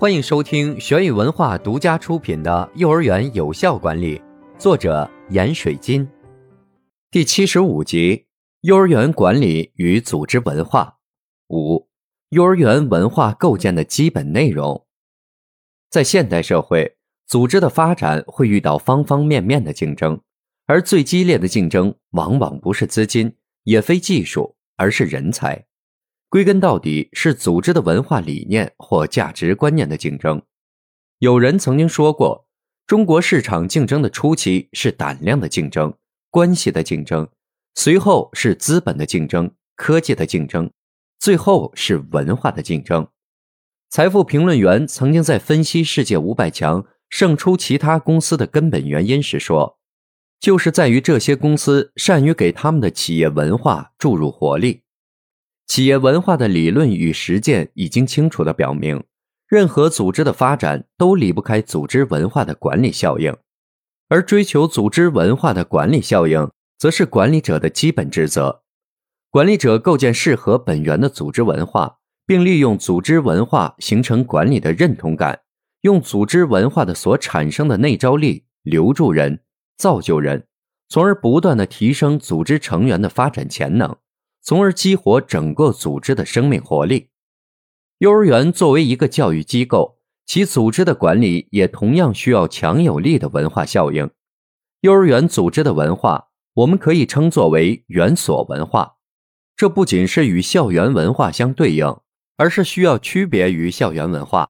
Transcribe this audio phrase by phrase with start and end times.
[0.00, 4.18] 欢迎收听玄宇文化独家出品的《幼儿园有效管理》，
[4.56, 6.08] 作者闫水金，
[7.10, 8.24] 第七十五集：
[8.62, 10.96] 幼儿园管理与组织文化。
[11.50, 11.86] 五、
[12.30, 14.86] 幼儿园文化构建的基本内容。
[15.90, 20.18] 在现代社会，组织的发展会遇到方方面面的竞争，
[20.64, 23.30] 而最激烈的竞争往往不是资金，
[23.64, 25.66] 也非技术，而是人才。
[26.30, 30.40] 归根到底是组织的文化理念或价值观念的竞争。
[31.18, 32.46] 有人曾经说过，
[32.86, 35.92] 中国市场竞争的初期是胆量的竞争、
[36.30, 37.28] 关系的竞争，
[37.74, 40.70] 随后是资本的竞争、科技的竞争，
[41.18, 43.08] 最后是文化的竞争。
[43.90, 49.80] 财富评论员曾经在分析世界五百强胜出其他公司的根本原因时说，
[50.38, 54.82] 就是在于这些公司善于给他们的企业文化注入活力。
[55.70, 59.04] 企业文化的理论与实践已经清楚地表明，
[59.46, 63.36] 任何组织的发展都离不开组织文化的管理效应，
[64.08, 68.62] 而追求组织文化的管理效应，则是管理者的基本职责。
[69.30, 75.42] 管理者构建适合本源的组织文化，并利用组织文化形成管理的认同感，
[75.82, 79.40] 用组织文化的所产生的内招力留住人、
[79.76, 80.48] 造就人，
[80.88, 83.96] 从而不断地提升组织成员的发展潜能。
[84.42, 87.08] 从而激活整个组织的生命活力。
[87.98, 94.10] 幼儿园作为一个教育机构，其组织的管理也同样需要强有力的文化效应。
[94.80, 98.96] 幼儿园组织的文化，我们可以称作为园所文化。
[99.54, 101.94] 这不仅是与校园文化相对应，
[102.38, 104.48] 而是需要区别于校园文化。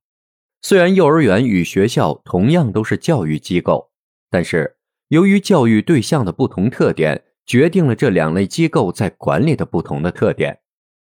[0.63, 3.91] 虽然幼儿园与学校同样都是教育机构，
[4.31, 4.77] 但是
[5.09, 7.25] 由于教育对象的不同特点。
[7.51, 10.61] 决定了这两类机构在管理的不同的特点，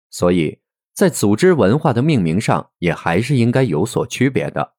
[0.09, 0.57] 所以
[0.91, 4.73] 在组织文化的命名上也还是应该有所区别的。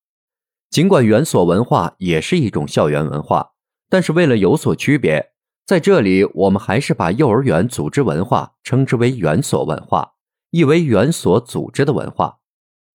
[0.70, 3.52] 尽管园所文化也是一种校园文化，
[3.88, 5.34] 但是为了有所区别，
[5.64, 10.14] 在这里我们还是把幼儿园组织文化称之为园所文化，
[10.50, 12.40] 意为园所组织的文化。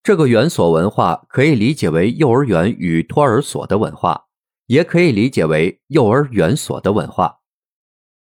[0.03, 4.25] 这个园所文化可以理解为幼儿园与托儿所的文化，
[4.65, 7.37] 也可以理解为幼儿园所的文化。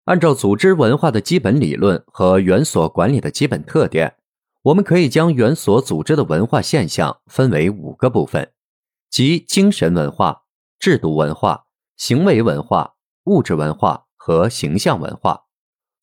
[0.07, 4.15] 按照组织文化的基本理论和园所管理的基本特点，
[4.63, 8.53] 我们可以将园所组织的文化现象分为五个部分，
[9.11, 10.43] 即精神文化、
[10.79, 11.65] 制度文化、
[11.97, 15.47] 行为文化、物质文化和形象文化，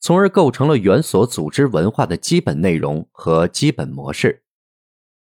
[0.02, 4.44] 从而构成了园所组织文化的基本内容和基本模式。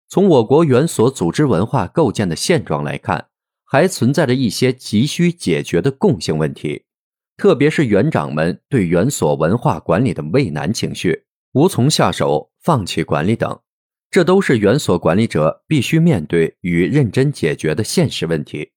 [0.07, 3.29] 从我国园所组织文化构建的现状来看，
[3.65, 6.85] 还存在着一些急需解决的共性问题。
[7.37, 13.61] 特别是园长们对园所文化管理的畏难情绪、无从下手、放弃管理等，
[14.11, 18.73] 这都是园所管理者必须面对与认真解决的现实问题。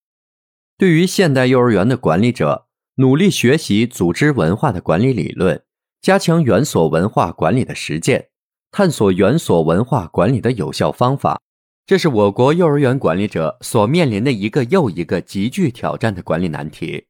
[0.77, 5.61] 对于现代幼儿园的管理者，努力学习组织文化的管理理论，
[6.01, 8.29] 加强园所文化管理的实践，
[8.71, 11.41] 探索园所文化管理的有效方法，
[11.85, 17.05] 这是我国幼儿园管理者所面临的一个又一个极具挑战的管理难题。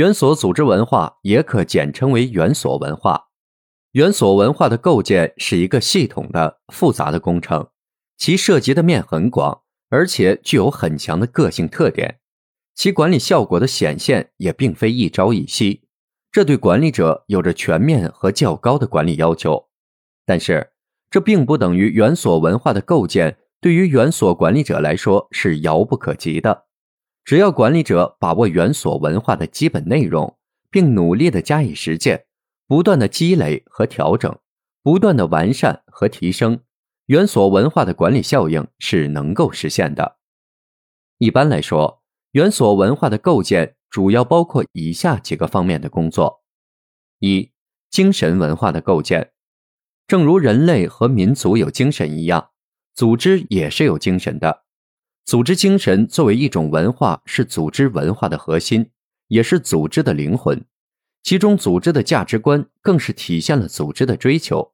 [0.00, 3.26] 元所组织文化也可简称为元所文化。
[3.92, 7.68] 元所文化的构建是一个系统的、复杂的工程，
[8.16, 12.18] 其涉及的面很广，而且具有很强的个性特点。
[12.74, 15.82] 其管理效果的显现也并非一朝一夕，
[16.32, 19.68] 这对管理者有着全面和较高的管理要求。
[20.24, 20.70] 但是，
[21.10, 26.68] 这并不等于元所文化的构建对于元所管理者来说是遥不可及的。
[27.24, 30.36] 只要管理者把握园所文化的基本内容，
[30.70, 32.26] 并努力的加以实践，
[32.66, 34.38] 不断的积累和调整，
[34.82, 36.60] 不断的完善和提升，
[37.06, 40.16] 园所文化的管理效应是能够实现的。
[41.18, 42.02] 一般来说，
[42.32, 46.42] 园所文化的构建主要包括以下几个方面的工作：
[47.18, 47.50] 一、
[47.90, 49.32] 精神文化的构建。
[50.06, 52.50] 正如人类和民族有精神一样，
[52.94, 54.64] 组织也是有精神的。
[55.24, 58.90] 组织精神作为一种文化，是组织文化的核心，
[59.28, 60.64] 也是组织的灵魂。
[61.22, 64.72] 其中，组织的价值观更是体现了组织的追求。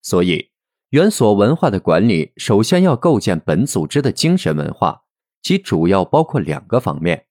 [0.00, 0.50] 所以，
[0.90, 5.02] 园所文化的管理首先要构建本组织的精神文化，
[5.42, 7.26] 其主要包括两个方面：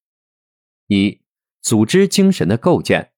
[0.88, 1.22] 一、
[1.62, 3.12] 组织精神的构建。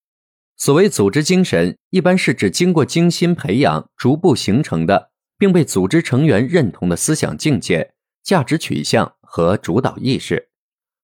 [0.56, 7.94] 所谓组织精神，一般是指经过精心培养、逐步形成的，并被组织成员认同的思想境界、
[8.24, 10.50] 价值取向和主导意识。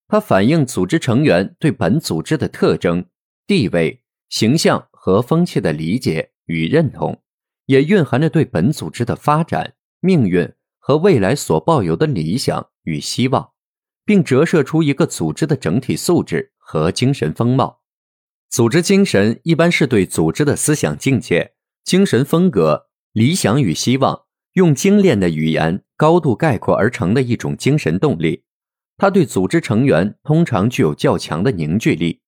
[0.07, 3.03] 它反映组织成员对本组织的特征、
[3.47, 7.23] 地位、形象和风气的理解与认同，
[7.65, 10.47] 也蕴含着对本组织的发展、命运
[10.77, 13.53] 和未来所抱有的理想与希望，
[14.05, 17.81] 并折射出一个组织的整体素质和精神风貌。
[18.47, 28.43] 组织精神一般是对组织的思想境界、精神风格、理想与希望，用精炼的语言高度概括而成的一种精神动力。
[28.97, 32.21] 它对组织成员通常具有较强的凝聚力，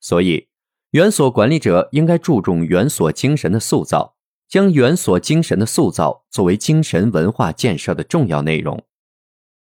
[0.00, 0.48] 所以
[0.90, 4.16] 园所管理者应该注重园所精神的塑造，
[4.48, 8.84] 将园所精神的塑造作为精神文化建设的重要内容。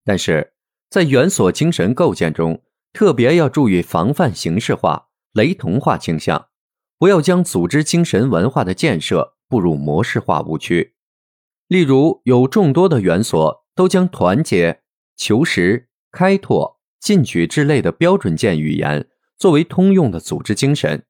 [0.04, 0.52] 但是
[0.88, 2.62] 在园所精神构建中，
[2.92, 5.04] 特别要注意防范形式化。
[5.32, 6.46] 雷同化倾向，
[6.96, 10.95] 不要将组织精神文化的建设步入模式化误区。
[11.68, 14.80] 例如，有众多的园所都将团结、
[15.16, 19.08] 求实、开拓、进取之类的标准件语言
[19.38, 21.04] 作为通用的组织精神，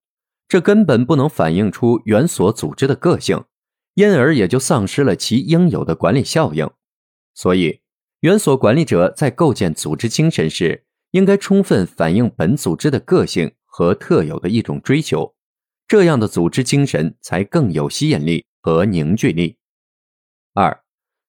[0.48, 3.44] 这根本不能反映出园所组织的个性，
[3.94, 6.68] 因而也就丧失了其应有的管理效应。
[7.34, 7.80] 所以，
[8.20, 13.52] 园所管理者在构建组织精神时，应该充分反映本组织的个性。
[13.78, 15.34] 和特有的一种追求，
[15.86, 19.58] 这样的组织精神才更有吸引力和凝聚力。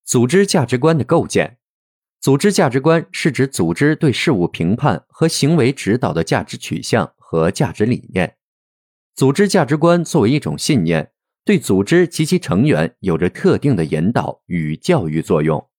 [0.07, 1.57] 组织价值观的构建。
[2.21, 8.37] 组织价值观是指组织对事物评判和行为指导的价值取向和价值理念。
[9.13, 11.11] 组织价值观作为一种信念，
[11.43, 15.69] 对组织及其成员有着特定的引导与教育作用。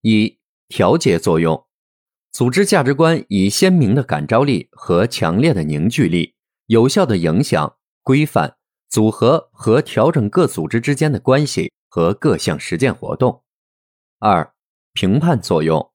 [0.00, 0.38] 一、
[0.68, 1.66] 调节作用。
[2.32, 6.34] 组织价值观以鲜明的感召力和强烈的凝聚力，
[6.66, 8.56] 有效的影响、规范、
[8.88, 13.44] 组合和调整各组织之间的关系和各项实践活动。
[14.18, 14.52] 二、
[14.94, 15.92] 评判作用。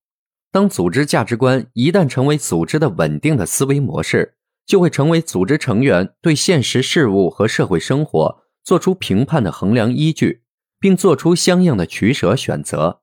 [0.49, 10.43] 当组织价值观一旦成为组织的稳定的思维模式，就会成为组织成员对现实事物和社会生活做出评判的衡量依据，
[10.79, 13.01] 并做出相应的取舍选择。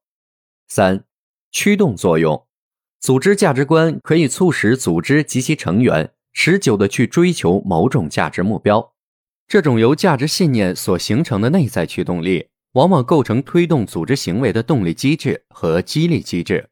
[0.66, 1.04] 三、
[1.52, 2.46] 驱动作用。
[2.98, 8.94] 组织价值观可以促使组织及其成员持久的去追求某种价值目标，
[9.46, 16.68] 这种由价值信念所形成的内在驱动力，往往构成推动组织行为的动力机制和激励机制。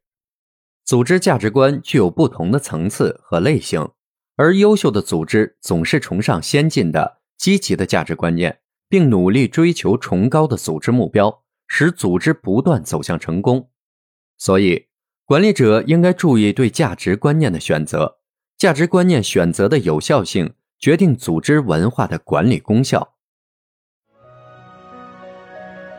[0.85, 3.89] 组织价值观具有不同的层次和类型，
[4.37, 13.71] 而优秀的组织总是崇尚先进的、积极的价值观念，并努力追求崇高的组织目标，使组织不断走向成功。
[14.37, 14.87] 所以。
[15.27, 18.19] 管理者应该注意对价值观念的选择，
[18.59, 23.14] 价值观念选择的有效性决定组织文化的管理功效。